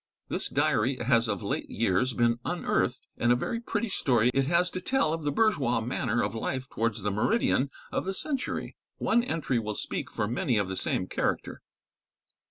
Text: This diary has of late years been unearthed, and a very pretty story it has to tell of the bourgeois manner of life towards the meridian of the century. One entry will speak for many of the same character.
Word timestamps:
This 0.29 0.49
diary 0.49 0.95
has 0.97 1.27
of 1.29 1.43
late 1.43 1.69
years 1.69 2.15
been 2.15 2.39
unearthed, 2.43 2.97
and 3.17 3.31
a 3.31 3.35
very 3.35 3.59
pretty 3.59 3.89
story 3.89 4.31
it 4.33 4.47
has 4.47 4.71
to 4.71 4.81
tell 4.81 5.13
of 5.13 5.21
the 5.21 5.31
bourgeois 5.31 5.79
manner 5.79 6.23
of 6.23 6.33
life 6.33 6.67
towards 6.67 7.03
the 7.03 7.11
meridian 7.11 7.69
of 7.91 8.05
the 8.05 8.15
century. 8.15 8.75
One 8.97 9.23
entry 9.23 9.59
will 9.59 9.75
speak 9.75 10.09
for 10.09 10.27
many 10.27 10.57
of 10.57 10.69
the 10.69 10.75
same 10.75 11.05
character. 11.05 11.61